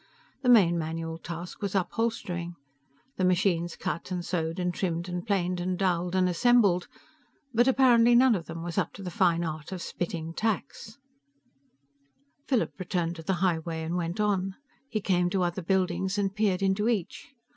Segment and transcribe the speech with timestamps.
[0.41, 2.55] The main manual task was upholstering.
[3.17, 6.87] The machines cut and sewed and trimmed and planed and doweled and assembled,
[7.53, 10.97] but apparently none of them was up to the fine art of spitting tacks.
[12.47, 14.55] Philip returned to the highway and went on.
[14.89, 17.27] He came to other buildings and peered into each.